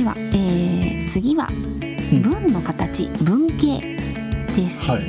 [0.00, 2.22] では、えー、次はうん。
[2.22, 3.82] 文の形、文型
[4.56, 5.02] です、はい。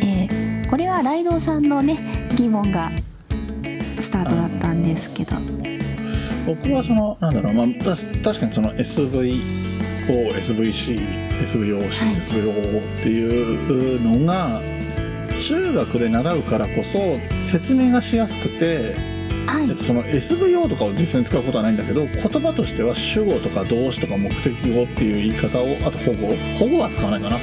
[0.00, 1.98] えーこれはライドウさんのね
[2.36, 2.90] 疑問が
[4.00, 5.36] スタートだったんですけど。
[6.46, 9.42] 僕はそのなんだろうまあた確かにその SVO
[10.06, 12.14] SVC SVOC、はい。
[12.16, 14.62] SVO っていうのが
[15.40, 19.11] 中学で習うからこそ説明がしやすくて、
[19.62, 19.70] はい。
[19.70, 26.36] えっと、その SVO とかを実際に使うことはないんだけど言葉としては主語とか動詞とか目的語っていう言い方をあと保護。
[26.58, 27.38] 保護は使わないかな。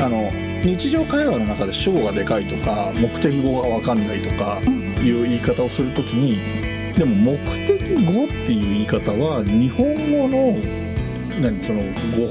[0.00, 0.30] あの
[0.64, 10.56] 日常会話の中で主語がでかいとか目的語が分かんないとかうんいう言い方をするときにでも目的語っていう言い方は日本語の
[11.40, 11.82] 何その
[12.16, 12.26] 語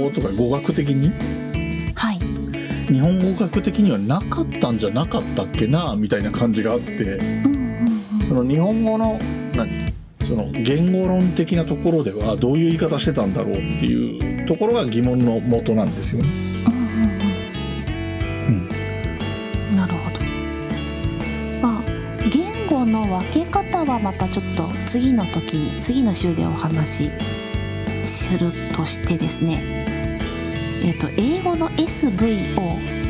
[0.00, 1.12] 語法とか語学的に？
[1.94, 2.18] はい。
[2.92, 6.92] 日本語学的にはなかったんじゃなかったっけなみたいな感じがあって。
[6.92, 7.51] うんうんうん
[8.32, 9.18] その日本語の
[9.54, 9.92] 何
[10.26, 16.28] その言語論的なところではどういう言い方してたんだろうっていうところが疑問の元なんですよね。
[18.48, 18.50] う
[19.72, 19.76] ん。
[19.76, 20.18] なるほど。
[21.60, 21.82] まあ
[22.30, 27.10] 言語の分け方はまたちょっと次の時に次の週でお話し
[28.02, 29.84] するとしてですね。
[30.82, 32.62] えっ、と英語の SVO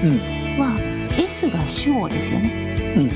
[0.02, 0.58] うん。
[0.58, 0.76] は
[1.16, 2.94] S が主語ですよね。
[2.96, 3.08] うん。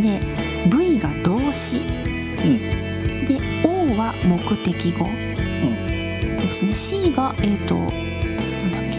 [0.00, 0.20] で
[0.68, 1.08] V が
[1.50, 3.26] 動詞うん。
[3.26, 5.06] で O は目的語。
[6.40, 6.74] ですね。
[6.74, 7.94] C がえっ、となんだっ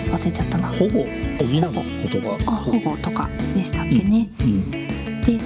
[0.05, 0.67] け忘れちゃったな。
[0.67, 1.07] ほぼ補う
[1.47, 2.37] 言葉。
[2.47, 4.71] あ保護とかでしたっけね、うん。
[5.21, 5.39] で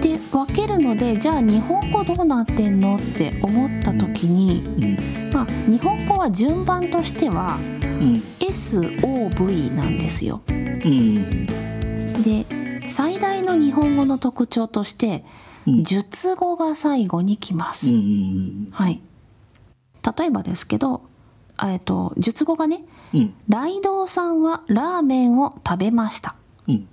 [0.00, 5.32] で分けるのでじゃあ日本語どうなってんのって思った時に、うん。
[5.32, 8.14] まあ、日本語は順番としてはうん。
[8.38, 10.42] SOV なんですよ。
[10.48, 11.46] うん。
[12.22, 12.44] で
[12.88, 17.88] 最大の日本語の特徴としてうん述語が最後に来ます。
[18.70, 19.00] はい、
[20.18, 21.02] 例えばですけど、
[21.62, 26.34] えっと述語がねうん「ライドウさんはラーメンを食べました」
[26.68, 26.88] うん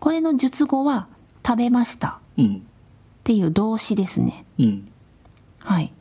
[0.00, 1.08] これの述語は
[1.46, 2.60] 「食べました」うんっ
[3.24, 4.46] ていう動詞ですね。
[4.58, 4.88] うん
[5.58, 5.92] はい。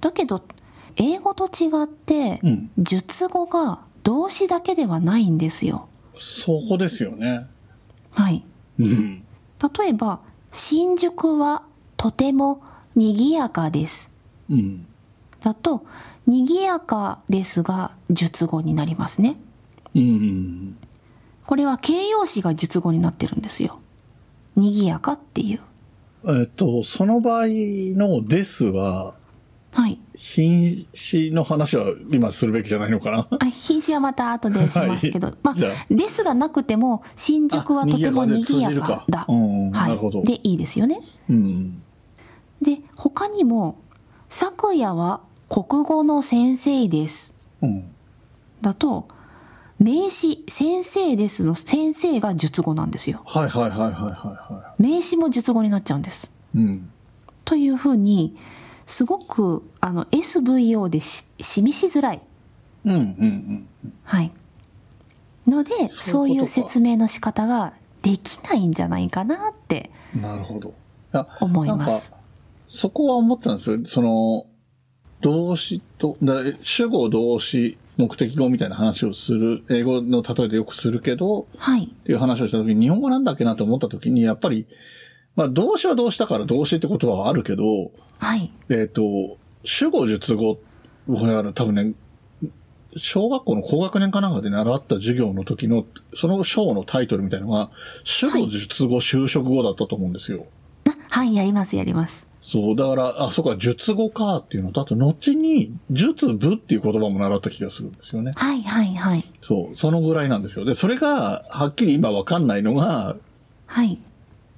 [0.00, 0.42] だけど
[0.96, 5.88] 英語と違ってうん述語が動詞だけではないんですよ。
[6.16, 7.46] そこですよね。
[8.10, 8.44] はい。
[8.80, 9.22] うん
[9.78, 10.20] 例えば
[10.52, 11.62] 新宿は
[11.96, 12.62] とても
[12.94, 14.10] 賑やかです。
[14.50, 14.86] うん
[15.40, 15.84] だと
[16.26, 19.36] 賑やかですが述語になりますね。
[19.94, 20.76] うん
[21.46, 23.78] これは形容詞が述語になってるんですよ。
[24.56, 25.60] 賑やかっていう。
[26.26, 29.14] えっとその場合の「です」は
[29.72, 29.98] はい。
[30.14, 33.26] 品詞の話は今するべきじゃないのかな？
[33.38, 35.54] あ品詞はまた後でしますけど、はいまあ
[35.94, 39.18] ですがなくても新宿はとても賑やかだ。
[39.20, 40.24] かうんうんはなるほどい。
[40.24, 41.00] でいいですよね。
[41.28, 41.82] うん
[42.60, 43.78] で他にも
[44.28, 47.84] 「昨夜は国語の先生ですうん」
[48.60, 49.06] だと
[49.78, 53.22] 名詞「先生です」の「先生」が述語なんですよ。
[53.26, 56.32] はいはいはいはいはいは名詞も述語になっちゃうんです。
[56.54, 56.90] いうん
[57.44, 58.36] というふうに
[58.88, 62.22] すごくあの SVO でし示しづらい、
[62.84, 63.68] うんうんうん。
[64.02, 64.32] はい、
[65.46, 70.74] のでそういう説明の仕方ができないんじゃないかなってなるほど。
[71.40, 72.12] 思います。
[72.68, 73.78] そこは思ってたんですよ。
[73.84, 74.46] その、
[75.20, 81.84] 動詞と、だ主語動詞、目的語みたいな話をする、英語の例えでよくするけど、はい。
[81.84, 84.66] っていう話をした時に、日本語なんだっけなと思った時に、やっぱり、
[85.34, 91.94] まあ動詞は動詞だから動詞って言葉はあるけど、はいえっ、と、主語述語、これあの多分ね、
[92.96, 95.84] 小学校の高学年かなんかで習った授業の時の、
[96.14, 97.70] その章のタイトルみたいのが、
[98.04, 100.46] 主語述語就職語だったと思うんですよ。
[100.86, 108.32] あはいやりますやりますそう、だから、あ、そこは述語かっていうのと、あと、後に、述部っていう言葉も習った気がするんですよね。
[108.36, 110.64] はいはいはいそう、そのぐらいなんですよ。
[110.64, 113.16] で、それが、はっきり今わかんないのが、
[113.66, 113.98] はい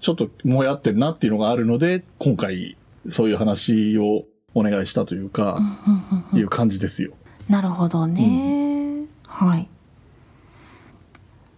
[0.01, 2.77] ちょっともやってんなっていうのがあるので、今回、
[3.09, 4.25] そういう話を
[4.55, 5.61] お願いしたというか、
[6.35, 7.13] いう感じですよ。
[7.49, 9.69] なるほどね、はい。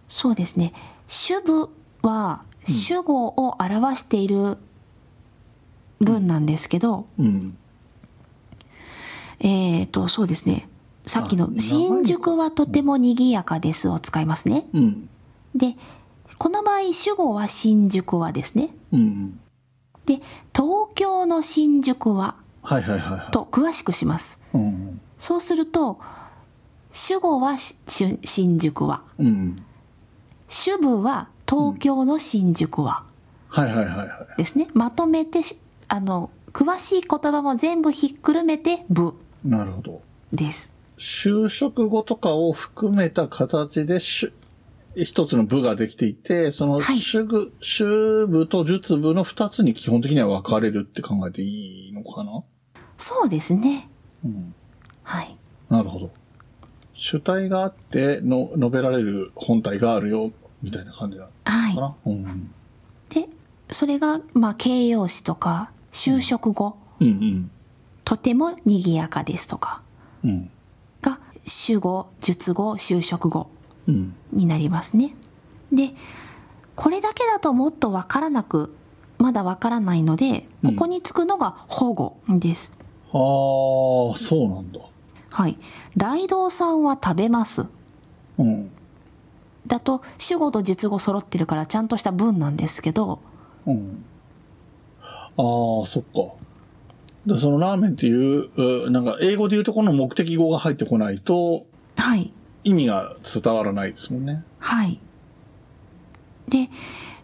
[0.07, 0.73] そうですね。
[1.07, 1.69] 主語
[2.01, 4.57] は主語を表している
[5.99, 7.57] 文なんですけど、うん。
[9.39, 10.69] えっ、とそうですね。
[11.05, 11.61] さっきの「あ長いのか。
[11.63, 14.67] 新宿はとても賑やかです」を使いますね。
[14.73, 15.09] うん。
[15.55, 15.75] で
[16.37, 18.69] この場合主語は新宿はですね。
[18.91, 19.39] うん。
[20.05, 20.15] で
[20.55, 23.31] 東京の新宿ははいはいはいはい。
[23.31, 25.01] と詳しくしますうん。
[25.17, 25.99] そうすると
[26.91, 29.63] 主語はしし新宿はうん。
[30.47, 33.03] 主語は東京の新宿は
[33.47, 34.37] はいはいはいはい。
[34.37, 35.57] ですねまとめてし
[35.87, 39.13] あの詳しい言葉も全部ひっくるめて部
[39.43, 40.01] なるほど。
[40.31, 40.69] です。
[40.97, 44.33] 就職後とかを含めた形でしゅ
[44.95, 52.43] 一つの部ができていて、そのはい主部、主部と術部の二つに基本的には分かれるって考えていいのかな？
[52.97, 53.89] そうですね。
[54.23, 54.53] うん。
[55.03, 55.35] はい。
[55.69, 56.11] なるほど。
[56.93, 60.31] 主体があっての、述べられる本体があるよ、
[60.61, 61.81] みたいな感じなのはいか。
[61.81, 61.95] な。
[62.05, 62.53] うん。
[63.09, 63.27] で、
[63.71, 67.51] それが、まあ、形容詞とか、就職後、うんうん。
[68.05, 69.81] とても賑やかですとか、
[70.23, 70.49] うん。
[71.01, 73.62] が、主語、述語、就職後うん。
[73.87, 75.15] になりますね。
[75.71, 75.91] で、
[76.75, 78.75] これだけだともっとわからなく、
[79.17, 82.73] まだわからないので、ここにつくのが保護です。
[83.11, 84.79] ああ、そうなんだ。
[85.29, 85.57] はい。
[85.95, 87.65] ライドウさんは食べます。
[88.37, 88.71] うん。
[89.67, 93.19] だと、主語と述語揃ってるからちゃんとした文なんですけど、
[93.65, 94.03] うん。
[95.01, 96.43] ああ、そっか。
[97.25, 101.65] でそのラーメンっていう、うなんか英語で言うとこの目的語が入ってこないと
[101.95, 102.33] はい。
[102.63, 104.43] 意味が伝わらないですもんね。
[104.59, 104.99] はい。
[106.47, 106.69] で、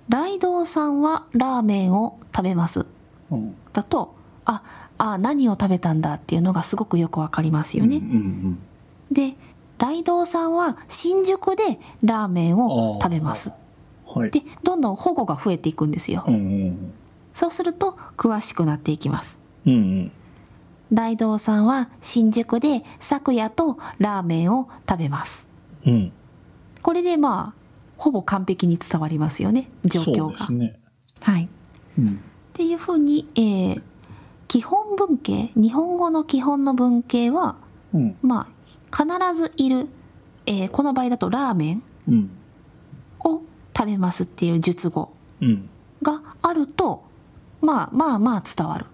[0.07, 2.85] ライドウさんはラーメンを食べます。
[3.31, 3.55] うん。
[3.73, 4.15] だと、
[4.45, 4.63] あ、
[4.97, 7.97] あ、何を食べたんだっていうのがすごくよくわかりますよね。
[7.97, 8.59] うんうん
[9.11, 9.33] で、
[9.79, 13.51] ライドウさんは新宿でラーメンを食べます。
[14.15, 14.21] うん。
[14.21, 14.31] はい。
[14.31, 16.31] で、どんどん保護が増えていくんですよう。
[16.31, 16.93] んうん
[17.33, 19.39] そうすると、詳しくなっていきます。
[19.65, 19.73] うん。
[19.73, 20.11] うん
[20.91, 25.47] ライドウさんは新宿で昨夜とラーメンを食べます。
[25.85, 25.93] うん。
[25.93, 26.11] うん。
[26.81, 27.59] これでまあ、
[27.97, 30.13] ほぼ完璧に伝わりますよね、状況が。
[30.15, 30.79] そうですね。
[31.21, 31.49] はい。
[31.97, 32.07] うん。
[32.07, 32.17] っ
[32.53, 33.81] ていうふうに、えー
[34.47, 37.57] 基本文型日本語の基本の文型は
[37.93, 38.15] うん。
[38.23, 38.47] ま
[38.91, 39.85] あ必ずいる、
[40.47, 42.31] えーこの場合だとラーメンうん。
[43.23, 43.41] を
[43.77, 45.69] 食べますっていう述語うん。
[46.01, 47.03] があると
[47.61, 48.87] まあまあまあ伝わる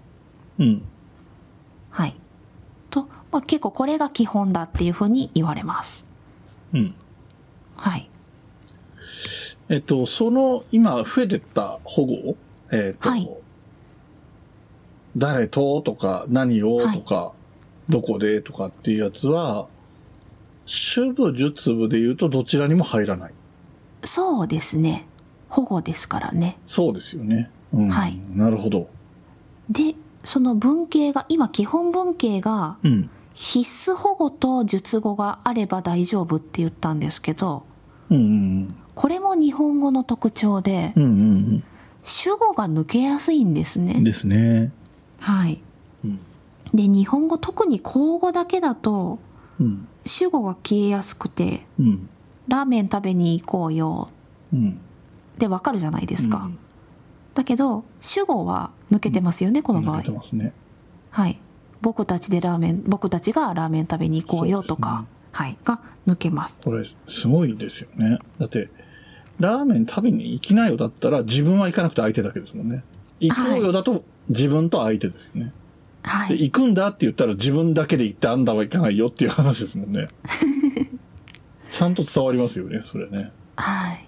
[0.60, 0.84] うん。
[3.36, 6.06] まあ、結構これが基本だっていうふうに言われます
[6.74, 6.96] うん。
[7.76, 8.10] はい
[9.68, 12.38] えっと、その、今増えてった保護？
[12.72, 13.30] えっと、はい
[15.18, 15.82] 誰と？
[15.82, 16.80] とか、何を？
[16.80, 17.34] とか、
[17.90, 18.42] どこで？
[18.42, 19.68] とかっていうやつは、
[20.66, 23.34] 主部、術部で言うとどちらにも入らない。
[24.06, 25.08] そうですね
[25.50, 27.52] 保護ですからねそうですよね。
[27.74, 27.90] うん。
[27.90, 28.88] はいなるほど。
[29.70, 33.10] でその文型が今基本文型がうん。
[33.36, 37.64] 必須保護と述語があれば大丈夫って言ったんですけど
[38.10, 41.04] うんうんこれも日本語の特徴でうん。
[41.04, 41.14] うんう
[41.58, 41.64] ん
[42.08, 43.88] 主語が抜けやすいんですうん。
[43.88, 44.00] ね。
[44.04, 44.72] ですね。
[45.20, 45.60] はい。
[46.04, 46.20] うん。
[46.72, 49.18] で日本語特に口語だけだと
[49.60, 49.88] うん。
[50.06, 52.10] 主語が消えやすくてうん。
[52.48, 54.10] 「ラーメン食べに行こうよ
[54.54, 54.80] うん。」
[55.40, 56.44] でわかるじゃないですか。
[56.46, 56.58] うん
[57.34, 60.12] だけど主語は抜けてますよね、この場合抜けて。
[60.16, 60.54] ますね。
[61.10, 61.38] はい。
[61.82, 66.62] 僕たちでラーメン僕たちがラーメン食べに行こうよとか、はいが抜けます。
[66.64, 68.20] これ、すごいですよね。
[68.40, 68.70] だって、
[69.40, 72.84] ラーメン食べに行きなよだったら自分は行かなくて相手だけですもんね。
[73.20, 75.46] 行こうよだと自分と相手ですよね。
[75.46, 75.52] で
[76.04, 76.44] はい。
[76.44, 80.08] 行くんだって言ったら自分だけで行ってあんたは行かないよっていう話ですもんね。
[81.70, 83.32] ちゃんと伝わりますよね、それね。
[83.58, 84.08] はい。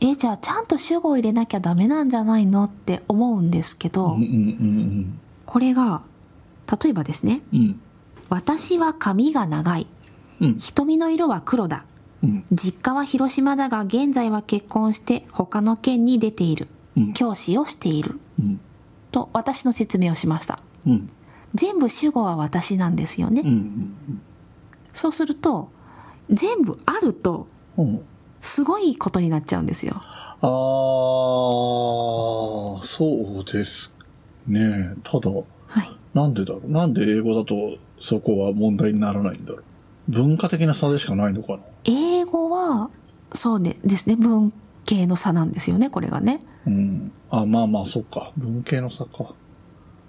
[0.00, 6.02] えじゃあちゃんと主語を入れなきゃダメなんじゃないのって思うんですけど、うんうんこれが
[6.70, 7.58] 例えばですねうん。
[7.58, 7.80] うん。
[8.28, 9.86] 「私は髪が長い」
[10.40, 11.84] うん「瞳の色は黒だ」
[12.22, 18.18] うん「実家は広島だが現在は結婚して他の県に出ている」うん「教師をしている。
[18.38, 18.60] うん」
[19.10, 20.58] と私の説明をしました。
[20.86, 21.08] うん。
[21.54, 23.94] 全部主語は私なんですよね、うん
[24.92, 25.70] そうすると
[26.30, 27.46] 全部あると。
[28.40, 29.94] すごいことになっちゃうんですよ。
[29.96, 30.04] あ
[30.40, 30.44] あ、
[32.84, 33.94] そうです
[34.46, 34.94] ね。
[35.02, 35.44] ただ、はい
[36.18, 36.70] なんでだろう？
[36.70, 37.54] なんで英語だと
[37.98, 39.62] そこは問題にならないんだろう？
[40.08, 41.58] 文化的な差でしかないのかな？
[41.84, 42.90] 英語は
[43.32, 44.52] そうねですね文
[44.84, 47.12] 系の差なんですよねこれがねうん。
[47.30, 48.32] あ、まあまあ、そっか。
[48.36, 49.32] 文系の差か。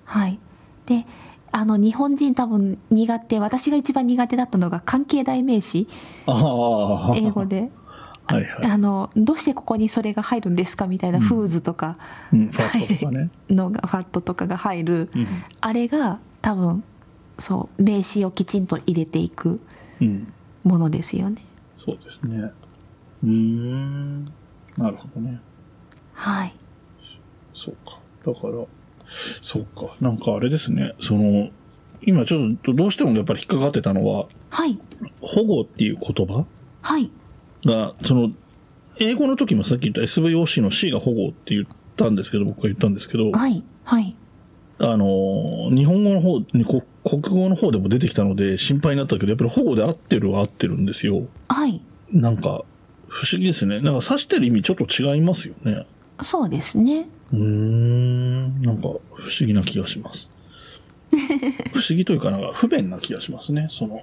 [0.06, 0.40] はい
[0.86, 1.06] で
[1.52, 5.88] あの日本人多分苦手私が一番苦手だったのが関係代名詞
[6.28, 7.14] ああ。
[7.16, 7.89] 英語であ
[8.36, 11.98] はいはいあのどうしてここにそれが入るんですかみたいな、うんフーズとか
[12.32, 13.30] うん、ファーストとかね。
[13.50, 15.28] のがファットとかが入るうん。
[15.62, 16.84] あれが多分
[17.38, 19.60] そう名詞をきちんと入れていく
[20.02, 20.32] うん。
[20.64, 21.42] ものですよね
[21.84, 22.52] そうですね。
[23.24, 24.26] うーん。
[24.78, 25.40] なるほどね。
[26.14, 26.56] はい
[27.54, 28.00] そうか。
[28.26, 28.54] だから、
[29.42, 29.96] そうか。
[30.00, 30.94] なんかあれですね。
[31.00, 31.50] その、
[32.02, 34.78] 今ちょっとどうしてもやっぱり引っかかってたのは、はい
[35.22, 36.46] 保護っていう言葉？
[36.82, 37.10] はい
[37.66, 38.32] が、その、
[39.00, 44.16] 英語の時もさっき言った SVOC の C が保護って言ったんですけど、僕が言ったんですけど、はいはい
[44.82, 51.28] あの、日本語の方に、こ国語の方でも出てきたので心配になったけど、やっぱり保護で合ってるは合ってるんですよ。
[51.50, 51.82] はい。
[52.12, 52.64] なんか、
[53.10, 53.82] 不思議ですね。
[53.82, 55.86] なんか指してる意味ちょっと違いますよね。
[56.22, 57.08] そうですね。
[57.34, 59.02] うーん、なんか不思
[59.46, 60.32] 議な気がします。
[61.74, 63.68] 不思議というかなんか不便な気がしますね。
[63.70, 64.02] その、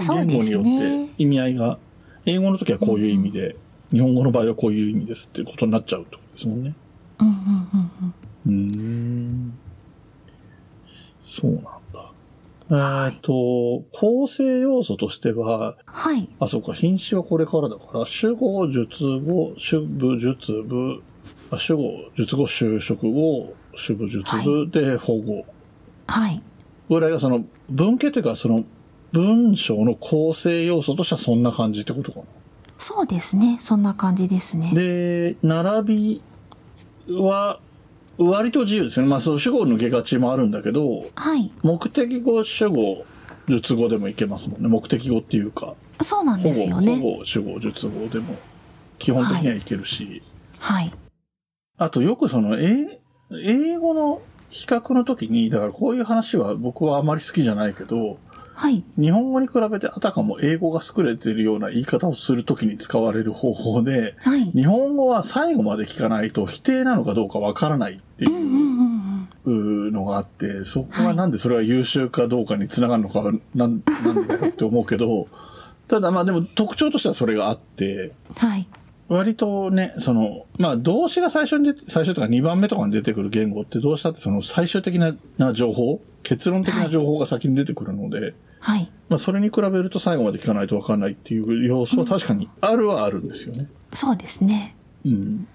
[0.00, 1.08] 言語によってね。
[1.18, 1.78] 意味合いが、
[2.28, 3.56] 英語の時はこういう意味で、
[3.90, 6.74] 日本語の場合はこういう意味ですっていうことになっちゃうってことですもんね。
[7.20, 8.14] うんうんうん
[8.46, 8.50] うん。
[8.50, 9.58] うーん。
[11.22, 11.78] そうなんだ。
[12.70, 16.28] えーっ、と、構成要素としては、はい。
[16.38, 20.98] あ、そうか、品詞はこれからだから、主語、述語、主語、述語、
[21.50, 21.82] あ主語、
[22.14, 25.46] 述語、修飾語、主語、述語で保護。
[26.06, 26.42] はい。
[26.90, 28.64] ぐらいがその文系というか、その
[29.12, 32.20] 文章の構成要素としてはそんな感じってことか
[32.78, 33.56] そうですね。
[33.60, 34.68] そんな感じですね。
[34.72, 34.80] な。
[34.80, 36.22] で、並
[37.06, 37.58] びは
[38.18, 39.06] 割と自由ですね。
[39.06, 41.52] まあ、その主語抜けがちもあるんだけど、はい。
[41.62, 43.04] 目的語、主語、
[43.48, 44.68] 述語でもいけますもんね。
[44.68, 46.96] 目的語っていうか、そうなんですよね。
[46.96, 48.36] 保護、主語、述語でも
[48.98, 50.22] 基本的にはいけるし、
[50.58, 50.92] はい。
[51.78, 53.00] あとよくその、英
[53.30, 58.18] 英語の比較の時に、だからこういう話は僕はあまり好きじゃないけど、
[58.58, 58.82] はい。
[58.98, 64.50] 日本語に比べてあたかも英語が優れているような言い方をするときに使われる方法で、はい。
[64.50, 68.58] 日本語は最後まで聞かないと否定なのかどうかわからないっていう。
[69.46, 75.28] のがあって、そこはなんでそれが優秀かどうかにつながるのかはなんなんでだよって思うけど、
[75.86, 78.66] ただまあでも特徴としてはそれがあって、はい。
[79.08, 88.92] 割とね、その、まあ動詞が最初に出て、最初とか2番目とかに出てくる言語ってどうしたってその最終的なな情報、結論的な情報が先に出てくるので、はい。
[89.08, 93.66] まあそれに比べると最後まで聞かないと分かんないっていう要素は確かにあるはあるんですよね。
[93.94, 94.76] そうですね。
[95.06, 95.48] うん。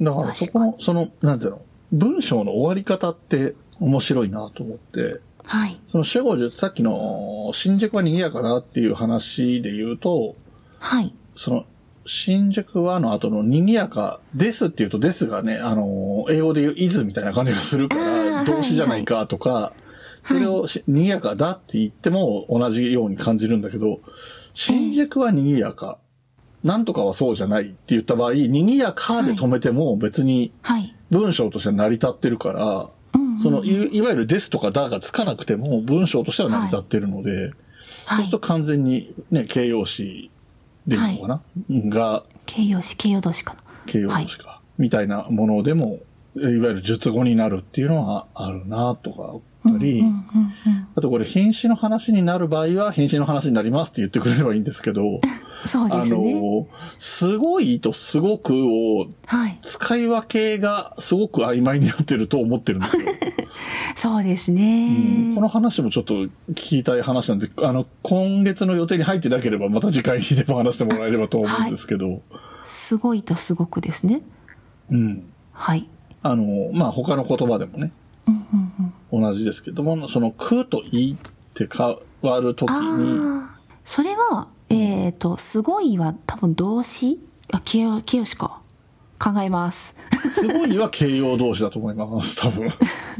[0.00, 5.80] だからそこの、その、なんていうの、文章の終わり方って面白いなと思って、はい。
[5.88, 10.36] その主語術、さっきの新宿は賑やかだっていう話で言うと、
[10.78, 11.12] はい。
[11.34, 11.66] その、
[12.06, 19.72] 新宿はの後の賑やかですって言うとですがね、あの、英語で言う is みたいな感じがするかあら、ー動詞じゃないかとか、
[20.22, 24.00] それをし賑やかだって言っても同じように感じるんだけど、
[24.54, 25.98] 新宿は賑やか、
[26.62, 30.94] なんとかはそうじゃないって言った場合、賑やかで止めても別にはい。
[31.10, 32.88] 文章として成り立ってるから、
[33.42, 37.56] そのい、いわゆるですとかだがつかなくても文章としては成り立ってるので、そう
[38.04, 38.24] はい。
[38.24, 38.40] すると。
[38.40, 40.30] 完全にね、形容詞
[40.86, 41.42] でいいのかな、
[41.88, 43.60] が形容詞、形容動詞かな。
[43.86, 45.98] 形容詞か、みたいなものでも、
[46.36, 50.02] いわゆる述語になるっていうのはあるなとか思ったり。
[50.96, 55.20] あとこれ品詞の話になる場合は品詞の話になりますって言ってくれればいいんですけど、
[55.66, 56.34] そうであすね。
[56.34, 56.66] の、
[56.98, 59.58] すごいとすごくをはい。
[59.62, 63.02] 使い分けがすごく曖昧になってると思ってるんですよ。
[63.96, 65.40] そうですうんねこ。
[65.42, 72.22] の話もちょっと聞きたい話なんで、あの、今月の予定に入ってなければまた次回にでも話してもらえればと思うんですけど、
[72.64, 74.22] すごいとすごくですね。
[74.90, 75.24] うん。
[75.52, 75.86] はい。
[76.22, 77.92] あの、まあ、他の言葉でもね。
[79.12, 83.18] 同じですけども、その、くといって変わるときに、
[83.84, 87.18] それは、えっ、と、すごいは多分動詞
[87.50, 88.60] あ、形容形容詞か。
[89.18, 89.96] 考えます。
[90.32, 92.68] すごいは形容動詞だと思います、多分。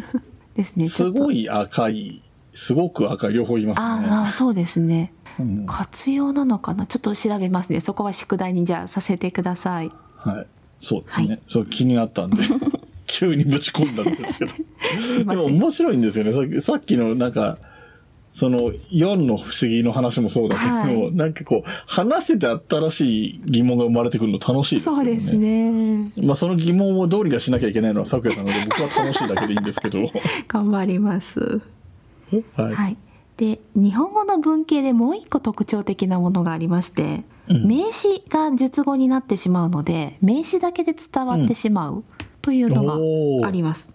[0.56, 0.88] ですね。
[0.88, 1.42] すごい。
[1.42, 2.22] い赤い、
[2.54, 3.84] すごく赤い、両方言いますね。
[3.84, 5.12] ああ、そうですね。
[5.38, 6.86] うん活用なのかな？
[6.86, 7.80] ちょっと調べますね。
[7.80, 9.90] そこは宿題にじゃあさせてください。
[10.16, 10.46] はい。
[10.80, 11.28] そうですね。
[11.28, 12.42] はいそう気になったんで、
[13.10, 14.52] 急にぶち込んだんですけど。
[15.34, 16.32] でも面白いんですよね。
[16.32, 17.58] さっきさっきのなんか、
[18.32, 25.04] その4の不思議の話もそうだけど、はいなんかこう、話してて新しい疑問が生まれてくるの楽しいですよね。
[25.04, 26.12] そうですね。
[26.22, 30.04] まあその疑問をどうにかしなきゃいけないのは咲夜さんなので、僕は楽しいだけでいいんですけど。
[30.46, 31.60] 頑張ります。
[32.54, 32.74] はい。
[32.74, 32.96] はい。
[33.36, 42.04] で、日本語の文系でもう一個特徴的なものがありまして、うん名詞が述語になってしまうので、名詞だけで伝わってしまう
[42.42, 43.90] というのがあります。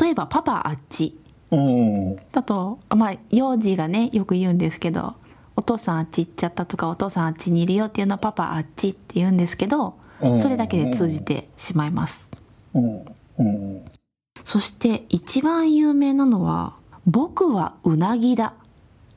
[0.00, 1.18] 例えば、パパあっち。
[1.50, 2.16] うん。
[2.32, 5.14] だと、まあ、幼児がね、よく言うんですけど、
[5.56, 12.30] お父さんあっち行っちゃったとか、お父さんあっちにいるよっていうのはパパあっちって言うんですけど、うんそれだけで通じてしまいます。
[14.44, 18.54] そして一番有名なのは、僕はうなぎだ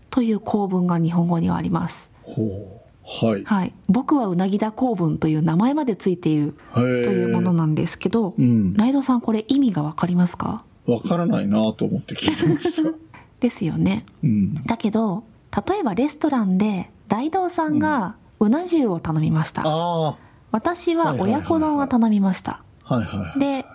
[0.10, 2.12] という構文が日本語にはあります。
[2.24, 2.82] ほう。
[3.05, 3.43] はい。
[3.43, 3.74] はい。
[3.89, 6.55] 僕はうなぎだ構文という名前までついている。
[6.74, 8.74] というものなんですけど、うん。
[8.75, 10.63] ライドさんこれ意味がわかりますか？
[10.88, 12.89] わからないなと思って聞いてました。
[13.39, 14.05] ですよね。
[14.24, 14.53] うん。
[14.65, 15.24] だけど、
[15.67, 19.63] 例えばレストランでライドさんがうな重を頼みました。
[19.65, 20.15] あ
[20.51, 22.62] 私は親子丼を頼みました。
[22.86, 22.95] あ。
[22.95, 23.39] はいはいはい。
[23.39, 23.65] で、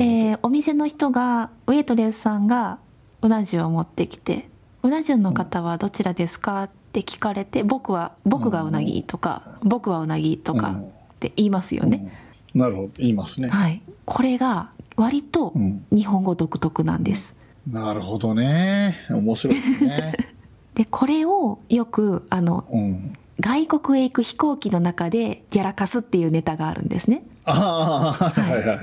[0.00, 2.78] えーお店の人がウェイトレスさんが
[3.22, 4.48] うな重を持ってきて
[4.82, 6.70] 「うな重の方はどちらですか?」っ
[7.02, 12.10] て聞かれて「僕は僕がうなぎ」とか「僕はうなぎ」とかって言いますよね、
[12.54, 12.60] うん。
[12.60, 12.90] なるほど。
[12.98, 13.80] 言いますね、はい。
[14.04, 15.84] これが割とうん。
[15.92, 17.36] 日本語独特なんです。
[17.70, 18.96] なるほどね。
[19.10, 20.14] 面白いですね。
[20.74, 23.12] でこれをよくあのうん。
[23.40, 27.22] 外国へ行く飛行機の中でやらかすっていうネタがあるんですね。
[27.44, 28.76] ああ、はいはいはい。
[28.76, 28.82] は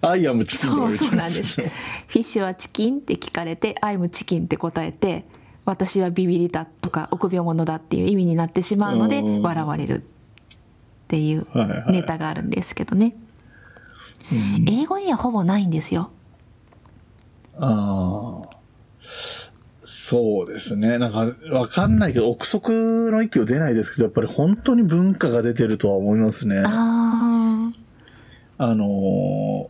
[0.00, 5.24] アイアムチキンそうそうなんですフィッシュはチキンって聞かれて「アイムチキン」って答えて
[5.64, 9.42] 「私はビビりだ」とか臆病者だっていう意味になってしまうのでうん。
[9.42, 10.02] 笑われるっ
[11.08, 11.92] ていうはいはい。
[11.92, 13.14] ネタがあるんですけどね。
[14.32, 14.68] うん。
[14.68, 16.10] 英語にはほぼないんですよ。
[17.58, 18.54] ああ。
[19.86, 20.98] そうですね。
[20.98, 26.62] なんか、わかんないけど、憶測の域を出ないですけど、やっぱり本当に文化が出てるとは思いますね。
[26.66, 27.70] あ
[28.58, 29.66] あのー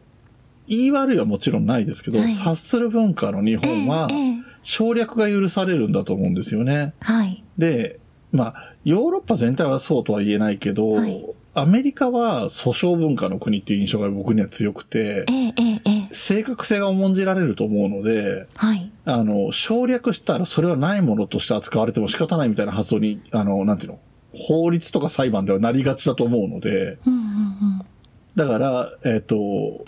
[0.67, 2.33] 言い悪いはもちろんないですけど、はい。
[2.33, 4.34] 察する文化の日本はえ、ええ
[4.65, 6.95] 省略が許されるんだと思うんですよね。
[7.01, 7.45] はい。
[7.57, 8.01] で、
[8.33, 11.25] まあ、ヨーロッパ全体はそうとは言えないけど、はい。
[11.57, 16.15] アメリカは訴訟文化の国っていう印象が僕には強くてえ、えええええ。
[16.15, 18.91] 正確性が重んじられると思うので、はい。
[19.05, 24.01] あの、省略したらそれはないものとして扱われても仕方ないみたいな発想に、あの、なんていうの、
[24.37, 27.83] 法律とか裁判ではなりがちだと思うので、うんうんうん。
[28.35, 29.85] だから、えっ、と、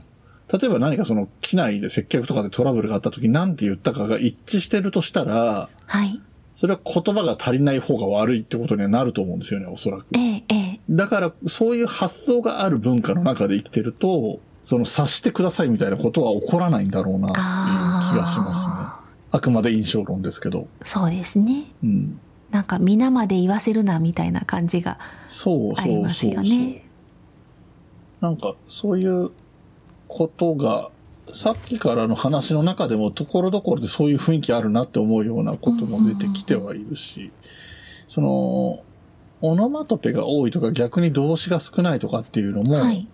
[0.52, 6.20] 例えば何かその機内で接客とかでトラブルがあった時に何て言ったかが一致してるとしたら、はい
[6.56, 10.06] それは言葉が足りない方が悪いってことにはなると思うんですよね、おそらく。
[10.16, 18.72] ええええだから、そういう発想がある文化の中で生きてると、その察してくださいみたいなことは起こらないんだろうな、っていう気がしますね。
[19.32, 20.66] あくまで印象論ですけど。
[20.80, 22.18] そうですねうん。
[22.50, 26.56] なんか皆まで言わせるなみたいな感じがそうありますそうそうそう。
[26.56, 26.84] よね
[28.22, 29.30] なんか、そういう
[30.08, 30.90] ことが、
[31.32, 37.32] さっきからの話の中でも、ところどころでそういう雰囲気あるなって思うようなことも出てきてはいるし、
[38.08, 38.28] その、
[39.42, 43.08] オノマトペが多いとか逆に動詞が少ないとかっていうのも、はい。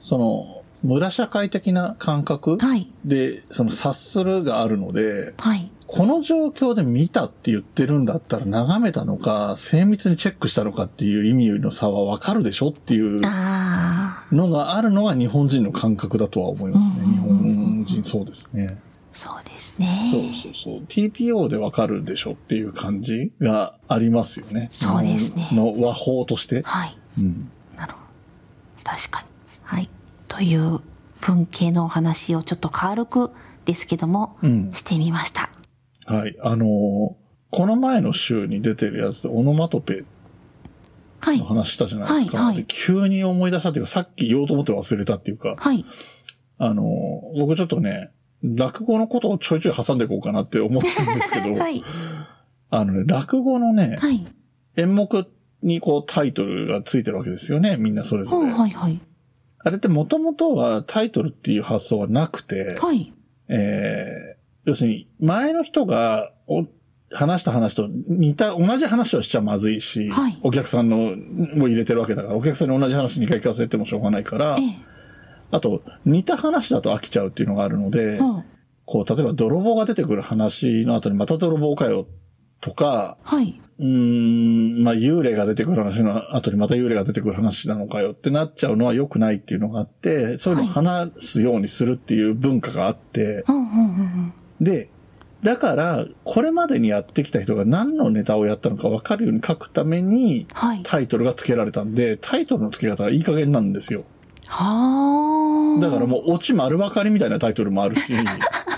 [0.00, 2.90] その、村社会的な感覚はい。
[3.04, 5.70] で、その察するがあるので、はい。
[5.86, 13.20] この状況で見たって言ってるんだったら眺めたのか、精密にチェックしたのかっていう意味の差はわかるでしょっていう
[14.32, 16.94] のがあるのが日本人の感覚だとは思いますね。
[17.04, 18.78] うん日本人そうですね。
[19.12, 20.84] そうですねそうそうそう。
[20.88, 24.68] TPO でわかるでしょっていう感じがありますよね。
[24.72, 26.62] そうですねの和法として。
[26.62, 27.50] はいうん。
[27.76, 27.98] なるほ
[28.84, 29.26] ど確かに
[29.62, 29.88] はい
[30.28, 30.80] という
[31.20, 33.30] 文系のお話をちょっと軽く
[33.64, 34.72] ですけども、うん。
[34.72, 35.50] してみました
[36.06, 36.36] はい。
[36.42, 37.14] あのー
[37.56, 40.04] この前の週に出てるやつでオノマトペはい
[41.26, 42.38] の話したじゃないですか。
[42.38, 42.56] はいはい。
[42.56, 45.84] で急に思い出したっていうか、さっき言おうと思って忘れたっていうか、はい。
[46.58, 51.82] あのー僕ちょっとね、落語のことをちょいちょい挟んでいこうかなって思ってるんですけど、 はい。
[52.70, 54.24] あのね、落語のね、はい。
[54.76, 55.26] 演目
[55.62, 58.52] にこうタイトルがついてるわけですよね、みんなそれぞはいれ。
[58.52, 59.00] はいはい。
[59.60, 63.12] あれってもともとはタイトルっていう発想はなくて、はい。
[63.48, 64.34] えー
[64.66, 66.66] 要するに前の人がお
[67.12, 71.14] 話した話と似た、同じ話をしちゃまずいし、はいお客さんの
[71.62, 74.76] を入れてるわけだから、お客さんに同じ話2回聞かせてもしょうがないからえ、え
[75.50, 78.44] あと似た話だと飽きちゃうっていうのがあるので、うん
[78.86, 82.06] こう、例えば泥棒が出てくる話の後にまた泥棒かよ
[82.60, 83.60] とか、はい。
[83.78, 83.86] うー
[84.80, 93.74] ん、まあ、幽霊が出てくる話の後にまた幽霊が出てくる話なのかよってなっちゃうのは良くないっていうのがあって、そういうのを話すようにするっていう文化があって、うんうんうん
[94.60, 94.64] うん。
[94.64, 94.90] で、
[95.44, 100.80] だから、これまでにやってきた人が何のネタをやったのか分かるように書くために、はい。
[100.82, 104.04] タイトルが付けられたんで、タイトルの付け方がいい加減なんですよ。
[104.46, 105.80] はあ。
[105.82, 108.14] だからもう、オチ丸分かりみたいなタイトルもあるし、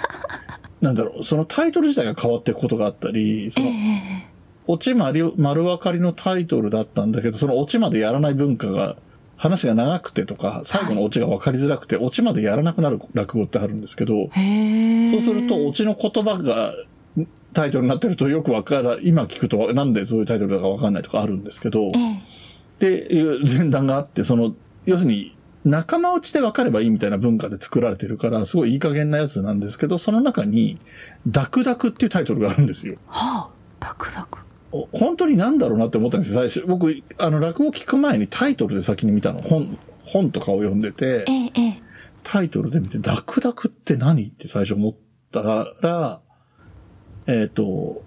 [0.83, 4.27] なんだろう、そのタイトル自体が変わっていくことがあったり、そええの、え
[4.67, 8.97] オチ丸丸分かりのタイトルだったんだけど、そのオチまでやらない文化が、
[9.37, 14.31] 話が長くてとか、最後のオチが分かりづらくて、オチまでやらなくなる落語ってあるんですけど。
[15.11, 16.73] そうすると、オチの言葉が
[17.53, 23.07] タイトルになってるとよくわから、今聞くとなんでそういうタイトルだかわかんないとかあるんですけど、っええ。
[23.07, 30.79] ていう前段があって、その、要するに、仲間内で分かればいいみたいな文化で作られてるから、すごいいい加減なやつなんですけど、その中に、
[31.27, 32.97] ダクダクっていうタイトルがあるんですよ。
[33.09, 33.57] はあ。
[33.81, 34.46] ダクダク。
[34.77, 36.67] お本当になんだろうなって思ったんですよ、最初。
[36.67, 39.41] 僕、あの、落語聞く前にタイトルで先に見たの。
[39.43, 41.83] 本、本とかを読んでてえ、えええ。
[42.23, 44.95] タイトルで見て、ダクダクって何って最初思っ
[45.33, 46.21] たら、
[47.27, 48.03] えっ、と、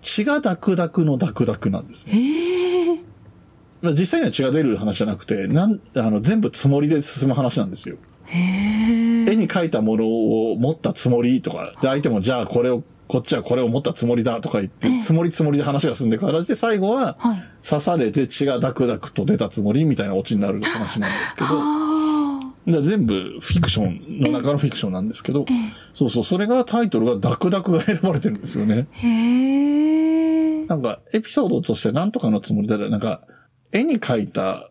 [0.00, 2.12] 血がダクダクのダクダクなんですね。
[2.12, 3.00] へえ。
[3.80, 7.96] まあ実際には血が出る話じゃなくて、なん、あの、全部つもりで進む話なんですよ。
[8.26, 9.30] へえ。
[9.30, 17.42] 絵に描いたものを持ったつもりとか、で、相手もじゃあこれを、こっちはこれを持ったつもりだとか言ってええ、つもりつもりで話が進んでいく形で最後は、はい。
[17.66, 25.46] 刺されて血がダクダクと出たつもりみたいなオチになる話なんですけど、全部フィクションの中のフィクションなんですけど
[25.94, 28.86] そうそう、それがタイトルがダクダクが選ばれてるんですよね。
[30.68, 33.22] なんか、エピソードとしてなんとかのつもりだなんか、
[33.72, 34.70] 絵に描いた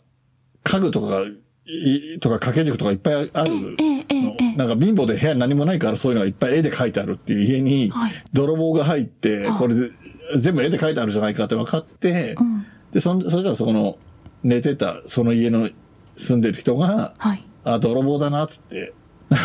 [0.63, 1.21] 家具とかが、
[1.65, 4.46] いとか掛け軸とかいっぱいあるのええ。
[4.57, 8.11] なんか貧乏で部屋に何もないからそういうのがいっぱい絵で描いてあるっていう家に、はい。
[8.33, 9.91] 泥棒が入ってあ、これで
[10.35, 12.65] 全部絵で描いてあるじゃないかって分かってう、ん。
[12.91, 13.99] で、そんそしたらそこの
[14.43, 15.69] 寝てたその家の
[16.15, 17.43] 住んでる人が、はい。
[17.63, 18.93] あ、泥棒だなっつって、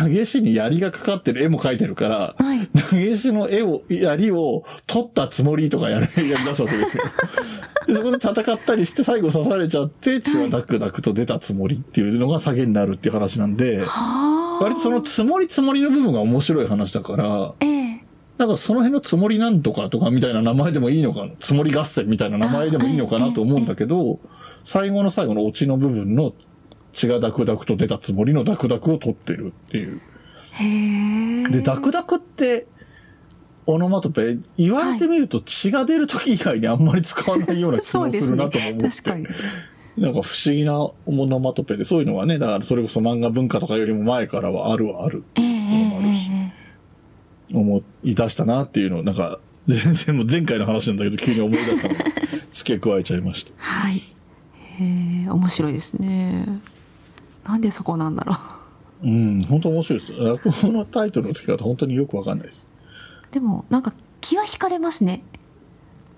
[0.01, 2.69] 投げ石に槍がかかってる絵も描いてるから、はい。
[2.91, 7.05] 投げ石の絵を、槍を取ったつもりとかやる、 やり出すわけですよ。
[7.87, 14.42] でそこで戦ったりして最後刺されちゃって血はダクダクと出たつもりっていうのが下げになるっていう話なんで、はあ。
[14.61, 18.05] 割とそのつもりつもりの部分が面白い話だから、ええ。
[18.39, 24.19] なんかその辺のつもりなんとかとかみたいな名前でもいいのかな、つもり合戦みたいな名前でもいいのかなと思うんだけど、
[24.65, 26.33] 最後の最後のオチの部分の
[26.93, 30.01] 血がダクダクと出たつもりのダクダクを取ってるっていう。
[30.53, 31.49] へえ。
[31.49, 32.67] で、ダクダクって、
[33.67, 38.89] オノマトペ、言われてみると血が出る時以外にあんまり使わないような気もするなとも思って。
[38.89, 39.27] 確かに。
[39.97, 46.53] なんか不思議なオノマトペで、そういうのがね、だからそれこそ漫画文化とかよりも前からはあるはある、ええ、ええ、え
[47.53, 47.57] え。
[47.57, 52.05] 思い出したなっていうのを、なんか、全然もう前回の話なんだけど急に思い出したので、
[52.53, 53.53] 付け加えちゃいました。
[53.59, 53.99] はい。
[53.99, 56.47] へえ、面白いですね。
[57.47, 58.37] なんでそこなんだろ
[59.05, 60.13] うん、本当面白いです。
[60.15, 62.69] 落語のタイトルの付け方本当によくわかんないです。
[63.31, 63.35] う。
[63.35, 65.23] でも、なんか気は惹かれますね。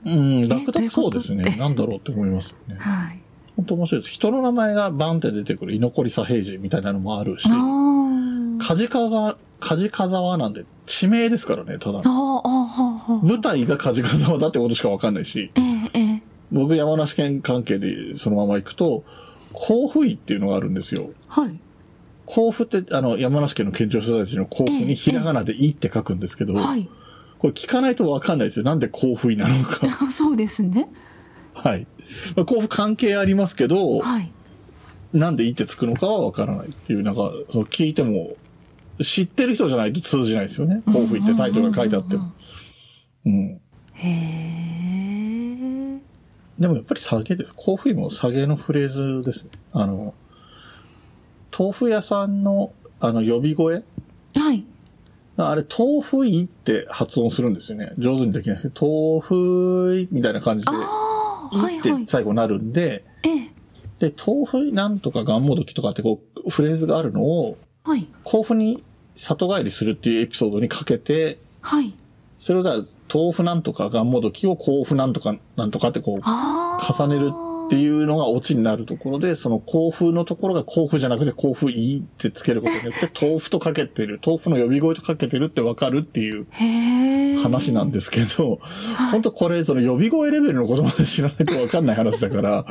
[0.04, 1.20] うん、ダクダクどういうこと？
[1.20, 1.56] そうですね。
[1.58, 2.76] なんだろうって思いますよね。
[2.78, 3.20] はい。
[3.56, 4.12] 本当面白いです。
[4.12, 8.64] 人の名前がバンって出てくる居残り左平次みたいなのもあるし、ああ。
[8.64, 12.02] 梶川、梶川なんで地名ですからね、ただ。
[12.02, 16.22] 舞台が梶川だってことしかわかんないし、ええ、ええ。
[16.52, 19.04] 僕山梨県関係でそのまま行くと、
[19.52, 21.10] 甲府井っていうのがあるんですよ。
[21.28, 21.58] はい。
[22.26, 26.88] 甲府って、あの、山梨県の県庁所在地の甲府ええにひらがなで井って書くんですけど、はい。
[27.38, 28.64] これ聞かないとわかんないですよ。
[28.64, 29.86] なんで甲府井なのか。
[30.10, 30.88] そうですね。
[31.54, 31.86] はい。
[32.36, 34.30] まあ甲府関係ありますけど、はい。
[35.14, 37.30] なんで井ってつくのかはわからないっていう、なんか、
[37.70, 38.36] 聞いても、
[39.00, 40.82] 知ってる人じゃないと通じないですよね。
[40.86, 42.32] 甲府井ってタイトルが書いてあっても。
[43.26, 43.60] うん。
[43.94, 46.00] へえ。
[46.58, 47.52] でもやっぱり下げです。
[47.54, 49.50] 甲府井も下げのフレーズですね。
[49.72, 50.14] あの、
[51.56, 53.84] 豆腐屋さんの、あの、呼び声
[54.34, 54.64] はい。
[55.36, 57.92] あれ、豆腐井って発音するんですよね。
[57.98, 60.72] 上手にできないですけど、豆腐井みたいな感じで、
[61.70, 62.06] いいってはい。
[62.06, 63.50] 最後なるんで、ええ。
[63.98, 68.06] で、豆腐なんとかがんもどきとかってこう、フレーズがあるのを、はい。
[68.24, 68.82] 甲府に
[69.16, 71.94] 里帰りするっていうエピソードにかけて、はい。
[72.38, 72.62] それを
[73.12, 76.20] 豆腐なんとかがんもどきを甲府なんとかなんとかってこう。
[76.20, 77.32] 重ねる
[77.66, 86.46] っていうのがオチになるところで、その甲府のところが甲府じゃなくて甲府いいってつけることによって、 豆腐とかけてる、豆腐の呼び声とかけてるってわかるっていう。
[87.42, 88.58] 話なんですけど、
[89.10, 92.64] 本当これ、その呼び声レベルのことまで知らないとわかんない話だから。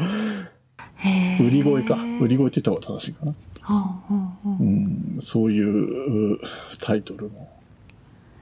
[1.39, 1.97] 売り声か。
[2.21, 3.35] 売り声って言った方が正しいかな。
[4.45, 6.39] うん、そういうう
[6.81, 7.52] タイトルも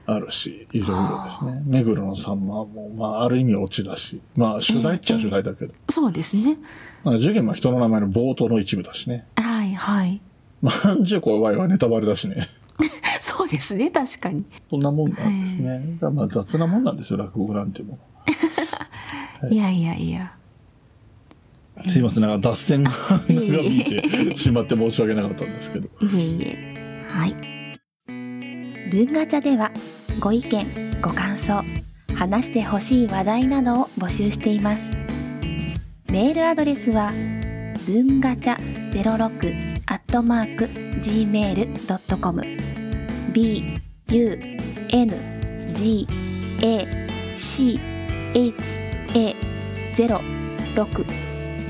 [0.06, 1.62] あるし、いろいろですね。
[1.64, 6.58] 目黒のさんまも、まあ、ある意味オチだし、まあ、主題っちゃ主題だけど、そうですね。
[7.04, 9.26] まあ、受験は人の名前の冒頭の一部だしね。
[9.36, 10.20] はいはい。
[10.60, 12.48] まあ、んじゅう怖いはネタバレだしね。
[13.20, 14.44] そうですね、確かに。
[14.70, 15.98] そんなもんなんですね。
[16.00, 17.98] まあ、雑なもんなんですよ、落語なんても
[19.50, 20.32] いやいやいや。
[21.76, 21.90] の。
[21.90, 22.90] すいません、なんか脱線が
[23.28, 25.88] 長引いてしまって申し訳なかったんですけど。
[26.02, 27.06] いえいえ。
[27.08, 27.51] はい。
[28.92, 29.70] 文ガチャでは
[30.20, 30.66] ご意見、
[31.00, 31.64] ご感想、
[32.14, 34.98] 話してほしい話題などを募集しています。
[36.10, 37.10] メールアドレスは
[37.86, 38.58] 文ガチャ
[38.92, 42.42] 06アットマーク gmail.com
[43.32, 44.38] b u
[44.90, 45.14] n
[45.72, 46.06] g
[46.60, 46.86] a
[47.32, 47.80] c
[48.34, 48.54] h
[49.14, 49.34] a
[49.94, 51.06] 06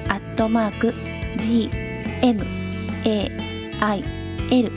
[0.08, 0.92] アットマーク
[1.36, 1.70] g
[2.20, 2.44] m
[3.04, 3.30] a
[3.80, 4.04] i
[4.50, 4.72] l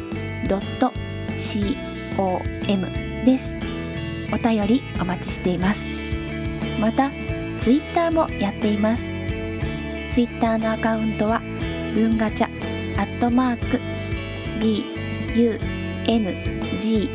[0.48, 0.94] ドット
[1.36, 2.88] c o m
[3.26, 3.56] です。
[4.32, 5.88] お便りお待ちしています。
[6.80, 7.12] また、
[7.60, 9.12] ツイッターもやっています。
[10.12, 11.42] ツイッターのアカウントは、
[11.94, 12.48] 文ガチャ、
[13.00, 13.80] アットマーク、
[14.60, 14.84] b,
[15.36, 15.60] u,
[16.08, 16.34] n,
[16.80, 17.10] g,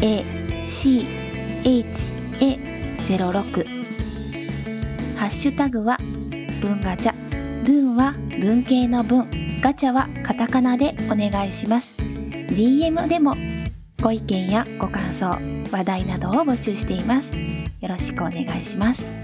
[0.00, 0.24] a,
[0.62, 1.06] c,
[1.64, 1.86] h,
[2.40, 2.58] a,
[3.04, 3.66] 06
[5.16, 5.98] ハッシュタグは、
[6.60, 7.32] 文ガチャ。
[7.64, 9.28] 文は文系の文、
[9.60, 11.96] ガチャはカタカナでお願いします。
[11.96, 13.36] DM でも
[14.02, 15.38] ご意見やご感想
[15.70, 17.36] 話題などを募集しています。
[17.36, 19.21] よろしくお願いします。